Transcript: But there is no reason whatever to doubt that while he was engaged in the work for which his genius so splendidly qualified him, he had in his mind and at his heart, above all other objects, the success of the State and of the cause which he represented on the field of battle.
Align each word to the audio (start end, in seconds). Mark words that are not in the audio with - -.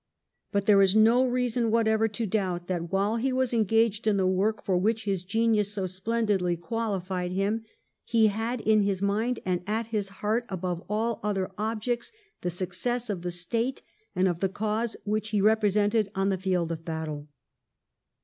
But 0.51 0.65
there 0.65 0.81
is 0.81 0.95
no 0.95 1.27
reason 1.27 1.69
whatever 1.69 2.07
to 2.07 2.25
doubt 2.25 2.65
that 2.65 2.91
while 2.91 3.17
he 3.17 3.31
was 3.31 3.53
engaged 3.53 4.07
in 4.07 4.17
the 4.17 4.25
work 4.25 4.65
for 4.65 4.75
which 4.75 5.03
his 5.03 5.23
genius 5.23 5.71
so 5.71 5.85
splendidly 5.85 6.57
qualified 6.57 7.33
him, 7.33 7.65
he 8.03 8.25
had 8.25 8.61
in 8.61 8.81
his 8.81 8.99
mind 8.99 9.39
and 9.45 9.61
at 9.67 9.87
his 9.93 10.09
heart, 10.09 10.47
above 10.49 10.83
all 10.89 11.19
other 11.21 11.51
objects, 11.55 12.11
the 12.41 12.49
success 12.49 13.11
of 13.11 13.21
the 13.21 13.29
State 13.29 13.83
and 14.15 14.27
of 14.27 14.39
the 14.39 14.49
cause 14.49 14.97
which 15.03 15.29
he 15.29 15.39
represented 15.39 16.09
on 16.15 16.29
the 16.29 16.37
field 16.41 16.71
of 16.71 16.83
battle. 16.83 17.27